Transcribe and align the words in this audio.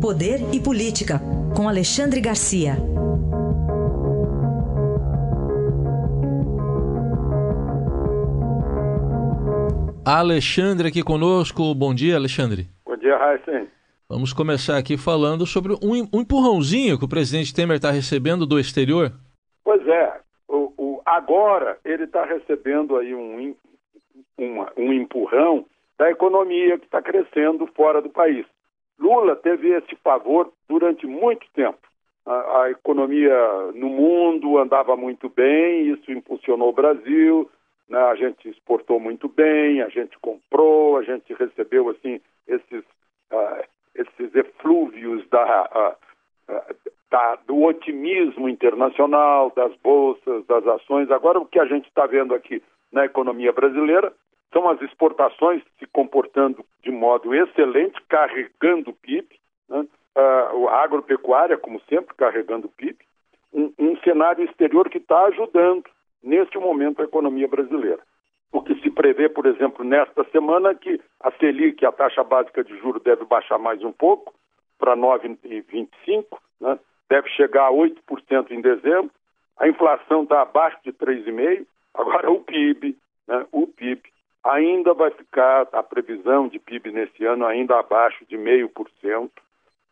Poder 0.00 0.38
e 0.54 0.62
Política, 0.62 1.18
com 1.56 1.68
Alexandre 1.68 2.20
Garcia. 2.20 2.74
Alexandre 10.06 10.86
aqui 10.86 11.02
conosco. 11.02 11.74
Bom 11.74 11.92
dia, 11.92 12.14
Alexandre. 12.14 12.68
Bom 12.86 12.96
dia, 12.96 13.16
Raíssen. 13.16 13.68
Vamos 14.08 14.32
começar 14.32 14.78
aqui 14.78 14.96
falando 14.96 15.44
sobre 15.44 15.72
um, 15.72 16.08
um 16.12 16.20
empurrãozinho 16.20 16.96
que 16.96 17.04
o 17.04 17.08
presidente 17.08 17.52
Temer 17.52 17.78
está 17.78 17.90
recebendo 17.90 18.46
do 18.46 18.60
exterior. 18.60 19.10
Pois 19.64 19.84
é. 19.84 20.20
O, 20.46 20.72
o 20.78 21.02
agora 21.04 21.76
ele 21.84 22.04
está 22.04 22.24
recebendo 22.24 22.96
aí 22.96 23.12
um, 23.12 23.52
uma, 24.38 24.72
um 24.76 24.92
empurrão 24.92 25.66
da 25.98 26.08
economia 26.08 26.78
que 26.78 26.84
está 26.84 27.02
crescendo 27.02 27.66
fora 27.74 28.00
do 28.00 28.10
país. 28.10 28.46
Lula 28.98 29.36
teve 29.36 29.70
esse 29.70 29.94
favor 29.96 30.52
durante 30.68 31.06
muito 31.06 31.46
tempo. 31.54 31.78
A, 32.26 32.62
a, 32.62 32.70
economia 32.70 33.36
no 33.74 33.88
mundo 33.88 34.58
andava 34.58 34.96
muito 34.96 35.28
bem, 35.28 35.88
isso 35.88 36.12
impulsionou 36.12 36.68
o 36.68 36.74
Brasil, 36.74 37.48
né? 37.88 37.98
a 37.98 38.14
gente 38.14 38.48
exportou 38.48 39.00
muito 39.00 39.28
bem, 39.28 39.80
a 39.80 39.88
gente 39.88 40.18
comprou, 40.18 40.98
a 40.98 41.02
gente 41.02 41.32
recebeu 41.32 41.88
assim 41.88 42.20
esses, 42.46 42.84
uh, 43.32 43.64
esses 43.94 44.34
eflúvios 44.34 45.26
da, 45.30 45.96
uh, 46.50 46.52
uh, 46.52 46.74
da, 47.10 47.36
do 47.46 47.62
otimismo 47.62 48.48
internacional, 48.48 49.50
das 49.56 49.74
bolsas, 49.76 50.44
das 50.46 50.66
ações. 50.66 51.10
Agora, 51.10 51.38
o 51.38 51.46
que 51.46 51.58
a 51.58 51.64
gente 51.64 51.88
está 51.88 52.06
vendo 52.06 52.34
aqui 52.34 52.62
na 52.92 53.06
economia 53.06 53.52
brasileira 53.52 54.12
são 54.52 54.68
as 54.68 54.80
exportações 54.82 55.62
se 55.78 55.86
comportando 55.86 56.64
de 56.82 56.90
modo 56.90 57.34
excelente, 57.34 58.00
carregando 58.08 58.90
o 58.90 58.94
PIB, 58.94 59.28
né? 59.68 59.86
a 60.16 60.82
agropecuária, 60.82 61.56
como 61.56 61.80
sempre, 61.88 62.14
carregando 62.16 62.66
o 62.66 62.70
PIB, 62.70 62.98
um, 63.52 63.72
um 63.78 63.96
cenário 63.98 64.44
exterior 64.44 64.88
que 64.88 64.98
está 64.98 65.26
ajudando, 65.26 65.84
neste 66.22 66.58
momento, 66.58 67.00
a 67.00 67.04
economia 67.04 67.46
brasileira. 67.46 68.00
O 68.50 68.62
que 68.62 68.74
se 68.80 68.90
prevê, 68.90 69.28
por 69.28 69.46
exemplo, 69.46 69.84
nesta 69.84 70.24
semana, 70.30 70.74
que 70.74 71.00
a 71.20 71.30
Selic, 71.32 71.84
a 71.84 71.92
taxa 71.92 72.24
básica 72.24 72.64
de 72.64 72.76
juros, 72.78 73.02
deve 73.02 73.24
baixar 73.24 73.58
mais 73.58 73.82
um 73.84 73.92
pouco, 73.92 74.34
para 74.78 74.96
9,25%, 74.96 76.26
né? 76.60 76.78
deve 77.08 77.28
chegar 77.30 77.66
a 77.66 77.72
8% 77.72 78.50
em 78.50 78.60
dezembro, 78.60 79.10
a 79.58 79.68
inflação 79.68 80.22
está 80.22 80.42
abaixo 80.42 80.78
de 80.84 80.92
3,5%, 80.92 81.66
agora 81.94 82.30
o 82.30 82.40
PIB, 82.40 82.96
né? 83.26 83.46
o 83.52 83.66
PIB 83.66 84.02
ainda 84.44 84.94
vai 84.94 85.10
ficar 85.10 85.68
a 85.72 85.82
previsão 85.82 86.48
de 86.48 86.58
PIB 86.58 86.92
nesse 86.92 87.24
ano 87.24 87.46
ainda 87.46 87.78
abaixo 87.78 88.24
de 88.26 88.36
meio 88.36 88.68
por 88.68 88.88
cento, 89.00 89.42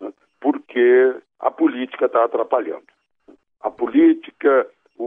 né, 0.01 0.13
porque 0.41 1.17
a 1.39 1.51
política 1.51 2.07
está 2.07 2.25
atrapalhando. 2.25 2.87
A 3.61 3.71
política, 3.71 4.67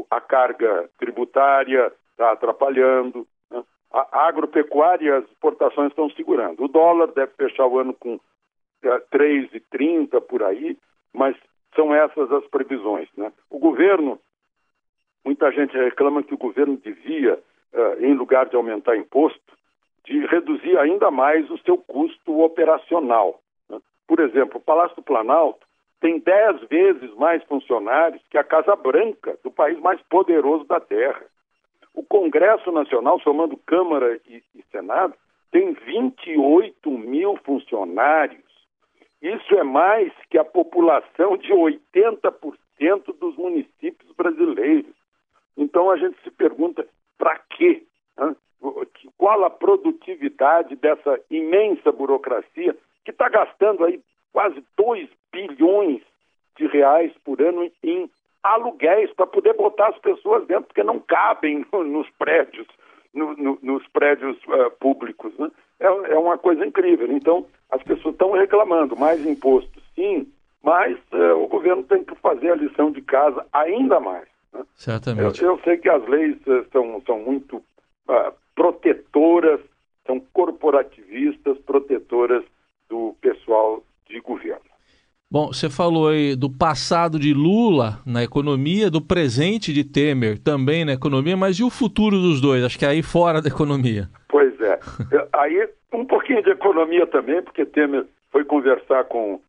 a 0.10 0.22
carga 0.22 0.90
tributária 0.98 1.92
está 2.12 2.32
atrapalhando, 2.32 3.26
né, 3.50 3.64
a 3.92 4.28
agropecuária 4.28 5.18
as 5.18 5.26
exportações 5.26 5.90
estão 5.90 6.10
segurando. 6.12 6.64
O 6.64 6.68
dólar 6.68 7.08
deve 7.08 7.34
fechar 7.34 7.66
o 7.66 7.80
ano 7.80 7.94
com 7.94 8.20
é, 8.84 9.00
3,30 9.12 10.22
por 10.22 10.44
aí, 10.44 10.78
mas 11.14 11.36
são 11.76 11.94
essas 11.94 12.32
as 12.32 12.46
previsões. 12.48 13.10
Né? 13.16 13.32
O 13.50 13.60
governo, 13.60 14.20
muita 15.24 15.52
gente 15.52 15.76
reclama 15.78 16.24
que 16.24 16.34
o 16.34 16.38
governo 16.38 16.78
devia 16.78 17.40
em 18.00 18.14
lugar 18.14 18.48
de 18.48 18.56
aumentar 18.56 18.98
imposto, 18.98 19.58
de 20.06 20.26
reduzir 20.26 20.78
ainda 20.78 21.12
mais 21.12 21.50
o 21.50 21.58
seu 21.60 21.78
custo 21.78 22.42
operacional. 22.42 23.40
Né? 23.70 23.80
Por 24.08 24.20
exemplo, 24.20 24.58
o 24.58 24.64
Palácio 24.64 24.96
do 24.96 25.04
Planalto 25.04 25.68
tem 26.00 26.20
dez 26.20 26.62
vezes 26.70 27.14
mais 27.16 27.44
funcionários 27.44 28.22
que 28.30 28.38
a 28.38 28.44
Casa 28.44 28.76
Branca, 28.76 29.38
do 29.44 29.52
país 29.52 29.78
mais 29.80 30.02
poderoso 30.04 30.64
da 30.66 30.80
Terra. 30.80 31.24
O 31.94 32.04
Congresso 32.04 32.72
Nacional, 32.72 33.20
somando 33.20 33.58
Câmara 33.58 34.20
e, 34.28 34.42
e 34.56 34.64
Senado, 34.72 35.14
tem 35.52 35.74
28 35.74 36.90
mil 36.92 37.38
funcionários. 37.44 38.44
Isso 39.22 39.54
é 39.56 39.64
mais 39.64 40.14
que 40.30 40.38
a 40.38 40.46
população 40.46 41.38
de 41.38 41.52
80% 41.52 43.20
dos 43.20 43.36
municípios 43.36 44.12
brasileiros. 44.16 44.96
Então 45.58 45.92
a 45.92 45.98
gente 45.98 46.18
se 46.24 46.32
pergunta? 46.32 46.88
Qual 49.50 49.56
a 49.56 49.58
produtividade 49.58 50.76
dessa 50.76 51.20
imensa 51.30 51.92
burocracia 51.92 52.76
que 53.04 53.12
está 53.12 53.28
gastando 53.30 53.86
aí 53.86 54.00
quase 54.32 54.64
2 54.78 55.10
bilhões 55.32 56.02
de 56.58 56.68
reais 56.68 57.12
por 57.24 57.42
ano 57.42 57.70
em 57.84 58.10
aluguéis 58.44 59.12
para 59.14 59.26
poder 59.28 59.54
botar 59.54 59.88
as 59.88 59.98
pessoas 60.00 60.46
dentro, 60.48 60.66
porque 60.66 60.84
não 60.84 61.00
cabem 61.00 61.66
nos 61.74 62.10
prédios, 62.12 62.68
no, 63.14 63.36
no, 63.36 63.60
nos 63.62 63.88
prédios 63.88 64.38
uh, 64.46 64.72
públicos. 64.80 65.34
Né? 65.38 65.50
É, 65.80 65.86
é, 65.88 66.18
uma 66.18 66.38
coisa 66.38 66.66
incrível. 66.66 67.12
Então, 67.12 67.46
as 67.72 67.82
pessoas 67.84 68.14
estão 68.14 68.32
reclamando, 68.32 68.96
mais 68.96 69.26
imposto 69.26 69.80
sim, 69.96 70.32
mas 70.64 70.98
uh, 71.12 71.44
o 71.44 71.48
governo 71.48 71.84
tem 71.84 72.04
que 72.04 72.16
fazer 72.16 72.52
a 72.52 72.56
lição 72.56 72.92
de 72.92 73.02
casa 73.02 73.46
ainda 73.52 74.00
mais. 74.00 74.28
Né? 74.54 74.64
Certamente. 74.76 75.44
Eu, 75.44 75.52
eu, 75.52 75.60
sei 75.64 75.78
que 75.78 75.90
as 75.90 76.06
leis 76.08 76.38
uh, 76.48 76.66
são, 76.72 77.02
são 77.06 77.20
muito 77.20 77.62
protetoras, 78.60 79.62
são 80.06 80.20
corporativistas, 80.34 81.58
protetoras 81.60 82.44
do 82.90 83.16
pessoal 83.22 83.82
de 84.06 84.20
governo. 84.20 84.60
Bom, 85.32 85.48
você 85.48 85.70
falou 85.70 86.10
aí 86.10 86.36
do 86.36 86.50
passado 86.50 87.18
de 87.18 87.34
Lula 87.34 88.02
na 88.06 88.22
economia, 88.22 88.92
do 88.92 89.00
presente 89.00 89.72
de 89.72 89.86
Temer 89.86 90.38
também 90.40 90.84
na 90.84 90.92
economia, 90.92 91.38
mas 91.38 91.56
e 91.58 91.64
o 91.64 91.70
futuro 91.70 92.18
dos 92.18 92.42
dois? 92.42 92.62
Acho 92.62 92.78
que 92.78 92.84
é 92.84 92.90
aí 92.90 93.02
fora 93.02 93.42
da 93.42 93.48
economia. 93.48 94.10
Pois 94.28 94.60
é. 94.60 94.78
aí 95.32 95.70
um 95.94 96.04
pouquinho 96.04 96.44
de 96.44 96.50
economia 96.50 97.08
também, 97.08 97.42
porque 97.42 97.66
Temer 97.66 98.06
foi 98.30 98.44
conversar 98.44 99.06
com 99.06 99.40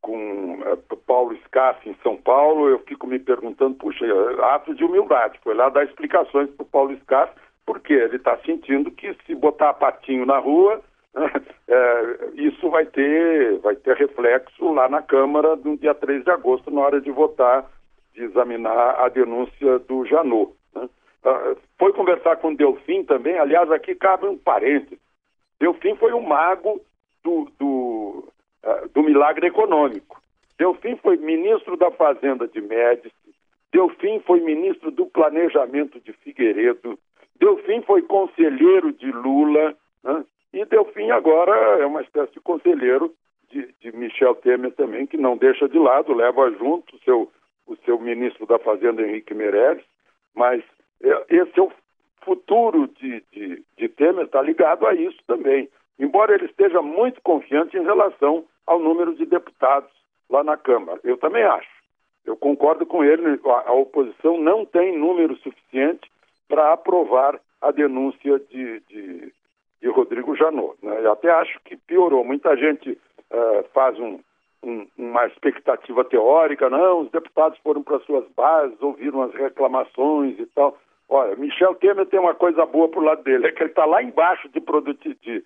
com 0.00 0.60
uh, 0.60 0.96
Paulo 1.06 1.36
Scaff 1.44 1.86
em 1.86 1.94
São 2.02 2.16
Paulo, 2.16 2.68
eu 2.68 2.78
fico 2.88 3.06
me 3.06 3.18
perguntando, 3.18 3.74
puxa, 3.74 4.06
ato 4.54 4.74
de 4.74 4.82
humildade, 4.82 5.38
foi 5.42 5.54
lá 5.54 5.68
dar 5.68 5.84
explicações 5.84 6.48
para 6.48 6.62
o 6.62 6.66
Paulo 6.66 6.96
Scaff, 7.02 7.30
porque 7.66 7.92
ele 7.92 8.16
está 8.16 8.36
sentindo 8.38 8.90
que 8.90 9.14
se 9.26 9.34
botar 9.34 9.74
patinho 9.74 10.26
na 10.26 10.38
rua, 10.38 10.82
é, 11.68 12.28
isso 12.34 12.68
vai 12.70 12.86
ter, 12.86 13.58
vai 13.58 13.76
ter 13.76 13.96
reflexo 13.96 14.72
lá 14.72 14.88
na 14.88 15.02
Câmara 15.02 15.56
no 15.56 15.76
dia 15.76 15.94
3 15.94 16.24
de 16.24 16.30
agosto, 16.30 16.70
na 16.70 16.80
hora 16.80 17.00
de 17.00 17.10
votar, 17.10 17.68
de 18.14 18.22
examinar 18.22 19.00
a 19.00 19.08
denúncia 19.08 19.78
do 19.80 20.04
Janot. 20.06 20.52
Né? 20.74 20.88
Uh, 21.24 21.56
foi 21.78 21.92
conversar 21.92 22.36
com 22.36 22.54
Delfim 22.54 23.04
também, 23.04 23.38
aliás, 23.38 23.70
aqui 23.70 23.94
cabe 23.94 24.26
um 24.26 24.38
parênteses. 24.38 24.98
Delfim 25.58 25.94
foi 25.96 26.12
o 26.12 26.20
mago 26.20 26.80
do, 27.22 27.48
do 27.58 28.24
uh, 28.64 28.88
do 28.92 29.02
milagre 29.02 29.46
econômico. 29.46 30.20
Delfim 30.58 30.96
foi 30.96 31.16
ministro 31.16 31.76
da 31.76 31.90
Fazenda 31.90 32.46
de 32.46 32.60
Médici, 32.60 33.14
Delfim 33.72 34.20
foi 34.20 34.40
ministro 34.40 34.90
do 34.90 35.06
Planejamento 35.06 36.00
de 36.00 36.12
Figueiredo, 36.12 36.98
Delfim 37.40 37.82
foi 37.82 38.02
conselheiro 38.02 38.92
de 38.92 39.10
Lula, 39.10 39.74
né? 40.04 40.24
e 40.52 40.64
Delfim 40.64 41.10
agora 41.10 41.80
é 41.80 41.86
uma 41.86 42.02
espécie 42.02 42.32
de 42.32 42.40
conselheiro 42.40 43.12
de, 43.50 43.74
de, 43.80 43.96
Michel 43.96 44.34
Temer 44.36 44.72
também, 44.72 45.06
que 45.06 45.16
não 45.16 45.36
deixa 45.36 45.68
de 45.68 45.78
lado, 45.78 46.14
leva 46.14 46.50
junto 46.52 46.94
o 46.94 46.98
seu, 47.00 47.32
o 47.66 47.76
seu 47.84 47.98
ministro 47.98 48.46
da 48.46 48.58
Fazenda, 48.58 49.02
Henrique 49.02 49.34
Meirelles, 49.34 49.84
mas 50.34 50.62
é, 51.02 51.24
esse 51.28 51.58
é 51.58 51.62
o 51.62 51.72
futuro 52.22 52.86
de, 52.88 53.24
de, 53.32 53.64
de 53.76 53.88
Temer, 53.88 54.26
está 54.26 54.40
ligado 54.40 54.86
a 54.86 54.94
isso 54.94 55.18
também 55.26 55.68
embora 56.00 56.34
ele 56.34 56.46
esteja 56.46 56.80
muito 56.80 57.20
confiante 57.20 57.76
em 57.76 57.84
relação 57.84 58.44
ao 58.66 58.80
número 58.80 59.14
de 59.14 59.26
deputados 59.26 59.90
lá 60.28 60.42
na 60.42 60.56
Câmara. 60.56 60.98
Eu 61.04 61.18
também 61.18 61.44
acho. 61.44 61.68
Eu 62.24 62.36
concordo 62.36 62.86
com 62.86 63.04
ele, 63.04 63.38
a, 63.44 63.72
oposição 63.72 64.38
não 64.38 64.64
tem 64.64 64.96
número 64.96 65.36
suficiente 65.36 66.10
para 66.50 66.72
aprovar 66.72 67.40
a 67.62 67.70
denúncia 67.70 68.40
de, 68.50 68.80
de, 68.80 69.32
de 69.80 69.88
Rodrigo 69.88 70.34
Janot. 70.34 70.76
Né? 70.82 70.98
Eu 71.04 71.12
até 71.12 71.30
acho 71.30 71.60
que 71.64 71.76
piorou. 71.76 72.24
Muita 72.24 72.56
gente 72.56 72.90
uh, 72.90 73.64
faz 73.72 73.96
um, 74.00 74.18
um, 74.64 74.86
uma 74.98 75.26
expectativa 75.26 76.04
teórica, 76.04 76.68
não, 76.68 77.02
os 77.02 77.10
deputados 77.10 77.58
foram 77.60 77.82
para 77.82 78.00
suas 78.00 78.28
bases, 78.32 78.76
ouviram 78.82 79.22
as 79.22 79.32
reclamações 79.32 80.38
e 80.40 80.46
tal. 80.46 80.76
Olha, 81.08 81.36
Michel 81.36 81.76
Temer 81.76 82.06
tem 82.06 82.18
uma 82.18 82.34
coisa 82.34 82.66
boa 82.66 82.88
para 82.88 83.00
o 83.00 83.04
lado 83.04 83.22
dele, 83.22 83.46
é 83.46 83.52
que 83.52 83.62
ele 83.62 83.70
está 83.70 83.84
lá 83.84 84.02
embaixo 84.02 84.48
de, 84.48 84.60
de, 85.14 85.44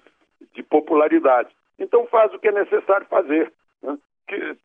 de 0.54 0.62
popularidade. 0.62 1.50
Então 1.78 2.06
faz 2.06 2.32
o 2.32 2.38
que 2.38 2.48
é 2.48 2.52
necessário 2.52 3.06
fazer. 3.06 3.52
Né? 3.82 3.98
Que, 4.26 4.56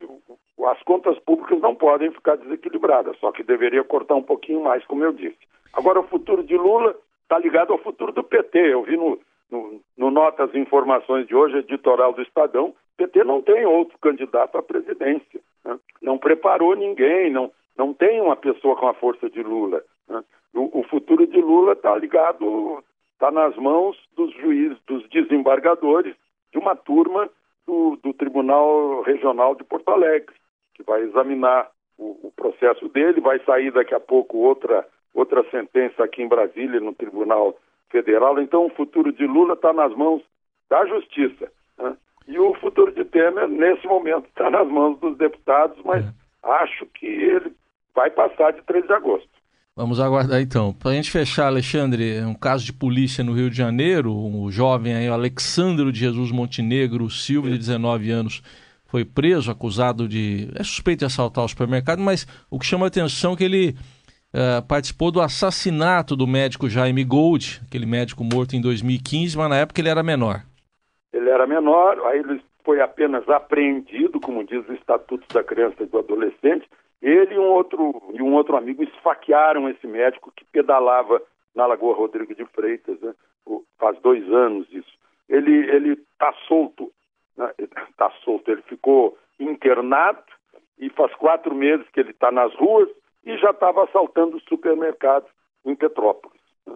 as 0.68 0.84
contas 0.84 1.18
públicas 1.20 1.60
não 1.62 1.74
podem 1.74 2.12
ficar 2.12 2.36
desequilibradas, 2.36 3.18
só 3.18 3.32
que 3.32 3.44
deveria 3.44 3.84
cortar 3.84 4.16
um 4.16 4.22
pouquinho 4.24 4.62
mais, 4.62 4.86
como 4.86 5.04
eu 5.04 5.14
disse. 5.14 5.38
Agora, 5.74 6.00
o 6.00 6.08
futuro 6.08 6.44
de 6.44 6.58
Lula 6.58 6.96
está 7.24 7.38
ligado 7.38 7.74
ao 7.74 7.80
futuro 7.80 8.12
do 8.12 8.24
PT. 8.24 8.58
Eu 8.74 8.84
vi 8.84 8.98
no, 8.98 9.20
no, 9.50 9.82
no 9.98 10.12
Notas 10.12 10.54
Informações 10.56 11.28
de 11.28 11.36
hoje, 11.36 11.58
editorial 11.58 12.14
do 12.14 12.22
Estadão, 12.22 12.74
PT 13.00 13.24
não 13.24 13.42
tem 13.42 13.66
outro 13.66 13.98
candidato 14.00 14.58
à 14.58 14.62
presidência. 14.62 15.40
Né? 15.64 15.80
Não 16.02 16.18
preparou 16.18 16.76
ninguém, 16.76 17.32
não, 17.32 17.50
não 17.78 17.94
tem 17.94 18.20
uma 18.20 18.36
pessoa 18.36 18.76
com 18.76 18.88
a 18.88 18.94
força 18.94 19.30
de 19.30 19.42
Lula. 19.42 19.82
Né? 20.08 20.22
O, 20.54 20.80
o, 20.80 20.84
futuro 20.84 21.26
de 21.26 21.40
Lula 21.40 21.74
está 21.74 21.96
ligado, 21.96 22.84
está 23.14 23.32
nas 23.32 23.56
mãos 23.56 23.98
dos 24.18 24.34
juízes, 24.34 24.78
dos 24.86 25.08
desembargadores 25.10 26.14
de 26.52 26.60
uma 26.60 26.76
turma 26.76 27.30
do, 27.66 27.98
do 28.04 28.14
Tribunal 28.14 29.02
Regional 29.04 29.56
de 29.56 29.64
Porto 29.64 29.90
Alegre, 29.90 30.36
que 30.76 30.84
vai 30.84 31.02
examinar 31.02 31.70
o, 31.98 32.28
o, 32.28 32.34
processo 32.36 32.90
dele, 32.90 33.22
vai 33.22 33.40
sair 33.46 33.72
daqui 33.72 33.96
a 33.96 34.00
pouco 34.00 34.40
outra, 34.40 34.86
outra 35.14 35.44
sentença 35.50 36.04
aqui 36.04 36.22
em 36.22 36.28
Brasília, 36.28 36.80
no 36.80 36.94
Tribunal 36.94 37.58
Federal. 37.90 38.40
Então, 38.42 38.66
o 38.66 38.70
futuro 38.70 39.12
de 39.12 39.26
Lula 39.26 39.54
está 39.54 39.74
nas 39.74 39.94
mãos 39.96 40.22
da 40.70 40.86
Justiça. 40.86 41.52
Né? 41.78 41.96
E 42.28 42.40
o 42.40 42.54
futuro 42.56 42.92
de 42.92 43.04
Temer, 43.06 43.48
nesse 43.48 43.86
momento, 43.88 44.28
está 44.28 44.50
nas 44.50 44.68
mãos 44.68 45.00
dos 45.00 45.18
deputados, 45.18 45.78
mas 45.84 46.06
é. 46.06 46.12
acho 46.44 46.86
que 46.88 47.06
ele 47.06 47.54
vai 47.96 48.10
passar 48.10 48.54
de 48.54 48.62
3 48.64 48.86
de 48.86 48.94
agosto. 48.94 49.30
Vamos 49.76 50.00
aguardar 50.00 50.42
então. 50.42 50.74
Para 50.74 50.92
a 50.92 50.94
gente 50.94 51.10
fechar, 51.10 51.48
Alexandre, 51.48 52.22
um 52.26 52.34
caso 52.34 52.66
de 52.66 52.74
polícia 52.74 53.24
no 53.24 53.32
Rio 53.32 53.50
de 53.50 53.56
Janeiro, 53.56 54.14
o 54.14 54.52
jovem 54.52 54.94
aí, 54.94 55.10
o 55.10 55.14
Alexandro 55.14 55.90
de 55.92 56.00
Jesus 56.00 56.32
Montenegro 56.32 57.10
Silva, 57.10 57.50
de 57.50 57.58
19 57.58 58.12
anos, 58.12 58.44
foi 58.86 59.06
preso, 59.06 59.50
acusado 59.50 60.08
de. 60.08 60.50
é 60.56 60.64
suspeito 60.64 61.00
de 61.00 61.06
assaltar 61.06 61.46
o 61.46 61.48
supermercado, 61.48 62.02
mas 62.02 62.28
o 62.50 62.60
que 62.60 62.66
chama 62.66 62.88
a 62.88 62.90
atenção 62.90 63.34
é 63.34 63.36
que 63.38 63.44
ele 63.44 63.78
uh, 64.34 64.66
participou 64.68 65.12
do 65.12 65.22
assassinato 65.22 66.16
do 66.16 66.28
médico 66.28 66.70
Jaime 66.70 67.04
Gold, 67.04 67.62
aquele 67.68 67.86
médico 67.86 68.24
morto 68.24 68.56
em 68.56 68.62
2015, 68.62 69.38
mas 69.38 69.50
na 69.50 69.58
época 69.58 69.82
ele 69.82 69.90
era 69.90 70.04
menor. 70.04 70.42
Ele 71.12 71.30
era 71.30 71.48
menor, 71.48 72.00
aí 72.08 72.20
ele 72.20 72.42
foi 72.64 72.82
apenas 72.82 73.28
apreendido, 73.30 74.20
como 74.20 74.44
diz 74.44 74.68
o 74.68 74.74
Estatuto 74.74 75.26
da 75.34 75.44
Criança 75.44 75.84
e 75.84 75.86
do 75.86 76.00
Adolescente. 76.00 76.70
Ele 77.02 77.36
e 77.36 77.40
um 77.40 77.48
outro, 77.48 78.04
e 78.14 78.22
um 78.22 78.34
outro 78.34 78.58
amigo 78.58 78.84
esfaquearam 78.84 79.70
esse 79.70 79.88
médico 79.88 80.32
que 80.36 80.46
pedalava 80.46 81.22
na 81.56 81.66
Lagoa 81.66 81.96
Rodrigo 81.96 82.36
de 82.36 82.46
Freitas, 82.46 83.00
né? 83.02 83.14
faz 83.80 84.00
dois 84.02 84.24
anos 84.32 84.68
isso. 84.72 85.00
Ele 85.28 85.94
está 85.94 86.34
solto 86.48 86.92
está 87.58 88.10
né? 88.10 88.16
solto. 88.24 88.52
Ele 88.52 88.62
ficou 88.64 89.18
internado 89.40 90.22
e 90.78 90.90
faz 90.90 91.14
quatro 91.16 91.56
meses 91.56 91.88
que 91.94 92.00
ele 92.00 92.12
está 92.12 92.32
nas 92.32 92.54
ruas 92.56 92.90
e 93.30 93.38
já 93.38 93.52
estava 93.52 93.84
assaltando 93.84 94.40
supermercados 94.42 95.30
em 95.66 95.76
Petrópolis. 95.76 96.42
Né? 96.66 96.76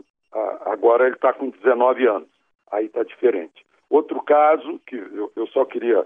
Agora 0.65 1.05
ele 1.05 1.15
está 1.15 1.33
com 1.33 1.49
19 1.49 2.07
anos. 2.07 2.29
Aí 2.71 2.85
está 2.85 3.03
diferente. 3.03 3.65
Outro 3.89 4.21
caso, 4.21 4.79
que 4.87 4.95
eu, 4.95 5.47
só 5.47 5.65
queria 5.65 6.05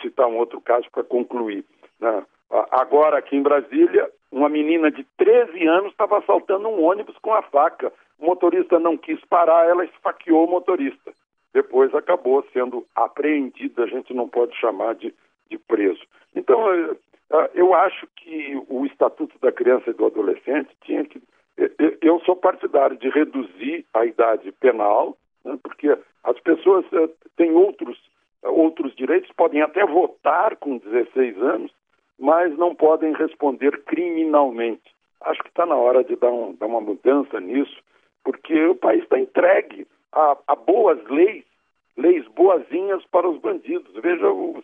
citar 0.00 0.26
um 0.26 0.36
outro 0.36 0.60
caso 0.60 0.86
para 0.90 1.04
concluir. 1.04 1.64
Né? 2.00 2.24
Agora, 2.70 3.18
aqui 3.18 3.36
em 3.36 3.42
Brasília, 3.42 4.10
uma 4.30 4.48
menina 4.48 4.90
de 4.90 5.04
13 5.16 5.66
anos 5.66 5.92
estava 5.92 6.18
assaltando 6.18 6.68
um 6.68 6.84
ônibus 6.84 7.16
com 7.18 7.32
a 7.32 7.42
faca. 7.42 7.92
O 8.18 8.26
motorista 8.26 8.78
não 8.78 8.96
quis 8.96 9.22
parar, 9.26 9.68
ela 9.68 9.84
esfaqueou 9.84 10.46
o 10.46 10.50
motorista 10.50 11.12
depois 11.56 11.94
acabou 11.94 12.44
sendo 12.52 12.86
apreendida, 12.94 13.84
a 13.84 13.86
gente 13.86 14.12
não 14.12 14.28
pode 14.28 14.54
chamar 14.56 14.94
de, 14.94 15.14
de 15.50 15.56
preso. 15.56 16.02
Então, 16.34 16.70
eh, 16.70 16.94
eu 17.54 17.74
acho 17.74 18.06
que 18.16 18.62
o 18.68 18.86
Estatuto 18.86 19.38
da 19.40 19.50
Criança 19.50 19.90
e 19.90 19.94
do 19.94 20.06
Adolescente 20.06 20.70
tinha 20.84 21.04
que. 21.04 21.20
Eh, 21.58 21.98
eu 22.02 22.20
sou 22.20 22.36
partidário 22.36 22.96
de 22.96 23.08
reduzir 23.08 23.84
a 23.92 24.04
idade 24.04 24.52
penal, 24.52 25.16
né, 25.44 25.58
porque 25.62 25.96
as 26.22 26.38
pessoas 26.40 26.84
têm 27.36 27.52
outros, 27.52 27.98
outros 28.42 28.94
direitos, 28.94 29.30
podem 29.36 29.62
até 29.62 29.84
votar 29.84 30.56
com 30.56 30.78
16 30.78 31.36
anos, 31.38 31.72
mas 32.18 32.56
não 32.56 32.74
podem 32.74 33.12
responder 33.12 33.82
criminalmente. 33.84 34.94
Acho 35.20 35.42
que 35.42 35.48
está 35.48 35.66
na 35.66 35.76
hora 35.76 36.04
de 36.04 36.14
dar, 36.16 36.30
um, 36.30 36.54
dar 36.54 36.66
uma 36.66 36.80
mudança 36.80 37.40
nisso, 37.40 37.76
porque 38.24 38.66
o 38.66 38.74
país 38.74 39.02
está 39.02 39.18
entregue 39.18 39.86
a, 40.12 40.36
a 40.46 40.54
boas 40.54 41.02
leis, 41.08 41.44
leis 41.96 42.26
boazinhas 42.28 43.04
para 43.06 43.28
os 43.28 43.38
bandidos. 43.40 43.92
Veja 43.94 44.30
o, 44.30 44.62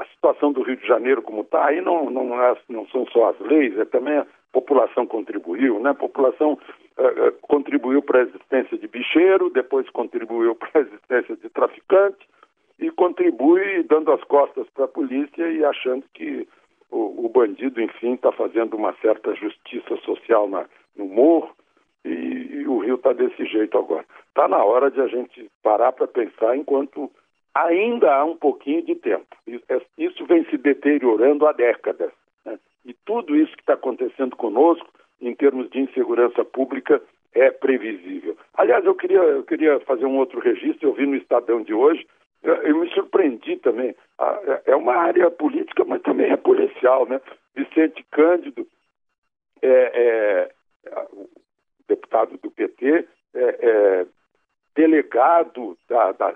a 0.00 0.04
situação 0.06 0.52
do 0.52 0.62
Rio 0.62 0.76
de 0.76 0.86
Janeiro 0.86 1.22
como 1.22 1.42
está, 1.42 1.66
aí 1.66 1.80
não, 1.80 2.10
não, 2.10 2.40
é, 2.42 2.56
não, 2.68 2.86
são 2.88 3.06
só 3.06 3.30
as 3.30 3.40
leis, 3.40 3.76
é 3.78 3.84
também 3.84 4.18
a 4.18 4.26
população 4.52 5.06
contribuiu, 5.06 5.80
né? 5.80 5.90
A 5.90 5.94
população 5.94 6.52
uh, 6.52 7.32
contribuiu 7.42 8.02
para 8.02 8.20
a 8.20 8.22
existência 8.22 8.76
de 8.78 8.86
bicheiro, 8.86 9.50
depois 9.50 9.88
contribuiu 9.90 10.54
para 10.56 10.70
a 10.74 10.80
existência 10.80 11.36
de 11.36 11.48
traficante 11.48 12.26
e 12.78 12.90
contribui 12.90 13.82
dando 13.84 14.12
as 14.12 14.22
costas 14.24 14.66
para 14.74 14.84
a 14.84 14.88
polícia 14.88 15.48
e 15.50 15.64
achando 15.64 16.04
que 16.12 16.46
o, 16.90 17.26
o 17.26 17.28
bandido, 17.28 17.80
enfim, 17.80 18.14
está 18.14 18.32
fazendo 18.32 18.76
uma 18.76 18.92
certa 19.00 19.34
justiça 19.34 19.96
social 19.98 20.48
na, 20.48 20.66
no 20.96 21.06
morro 21.06 21.50
e, 22.04 22.08
e 22.08 22.66
o 22.66 22.78
Rio 22.78 22.96
está 22.96 23.12
desse 23.12 23.44
jeito 23.46 23.78
agora. 23.78 24.04
Está 24.28 24.48
na 24.48 24.62
hora 24.62 24.90
de 24.90 25.00
a 25.00 25.06
gente 25.06 25.50
parar 25.62 25.92
para 25.92 26.06
pensar 26.06 26.56
enquanto 26.56 27.10
ainda 27.54 28.14
há 28.14 28.24
um 28.24 28.36
pouquinho 28.36 28.82
de 28.82 28.94
tempo. 28.94 29.26
É, 29.68 29.80
isso 29.98 30.24
vem 30.26 30.44
se 30.46 30.56
deteriorando 30.56 31.46
há 31.46 31.52
décadas. 31.52 32.12
Né? 32.44 32.58
E 32.84 32.94
tudo 33.04 33.36
isso 33.36 33.54
que 33.54 33.62
está 33.62 33.74
acontecendo 33.74 34.36
conosco, 34.36 34.88
em 35.20 35.34
termos 35.34 35.70
de 35.70 35.80
insegurança 35.80 36.44
pública, 36.44 37.00
é 37.34 37.50
previsível. 37.50 38.36
Aliás, 38.54 38.84
eu 38.84 38.94
queria, 38.94 39.18
eu 39.18 39.44
queria 39.44 39.80
fazer 39.80 40.04
um 40.04 40.18
outro 40.18 40.40
registro, 40.40 40.88
eu 40.88 40.94
vi 40.94 41.06
no 41.06 41.16
Estadão 41.16 41.62
de 41.62 41.72
hoje, 41.72 42.06
eu 42.42 42.80
me 42.80 42.90
surpreendi 42.92 43.56
também. 43.56 43.94
É 44.66 44.74
uma 44.74 44.96
área 44.96 45.30
política, 45.30 45.84
mas 45.84 46.02
também 46.02 46.30
é 46.30 46.36
policial, 46.36 47.06
né? 47.06 47.20
Vicente 47.54 48.04
Cândido 48.10 48.66
é, 49.62 49.68
é, 49.68 50.50
deputado 51.86 52.36
do 52.38 52.50
PT, 52.50 53.08
é, 53.34 53.40
é, 53.42 54.06
delegado 54.74 55.78
da, 55.88 56.12
da, 56.12 56.34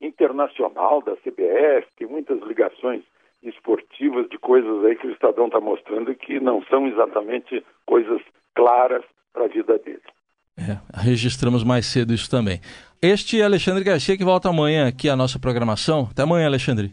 internacional 0.00 1.02
da 1.02 1.16
CBF, 1.16 1.86
tem 1.96 2.06
muitas 2.06 2.40
ligações 2.42 3.02
esportivas 3.42 4.28
de 4.28 4.38
coisas 4.38 4.84
aí 4.84 4.96
que 4.96 5.06
o 5.06 5.12
Estadão 5.12 5.46
está 5.46 5.60
mostrando 5.60 6.14
que 6.14 6.40
não 6.40 6.62
são 6.64 6.86
exatamente 6.86 7.64
coisas 7.86 8.20
claras 8.54 9.04
para 9.32 9.44
a 9.44 9.48
vida 9.48 9.78
dele. 9.78 10.02
É, 10.56 10.76
registramos 10.92 11.62
mais 11.62 11.86
cedo 11.86 12.12
isso 12.12 12.28
também. 12.28 12.60
Este 13.00 13.40
é 13.40 13.44
Alexandre 13.44 13.84
Garcia 13.84 14.16
que 14.16 14.24
volta 14.24 14.48
amanhã 14.48 14.88
aqui 14.88 15.08
à 15.08 15.14
nossa 15.14 15.38
programação. 15.38 16.08
Até 16.10 16.22
amanhã, 16.22 16.46
Alexandre. 16.46 16.92